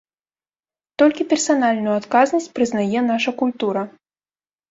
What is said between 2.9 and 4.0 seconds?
наша культура.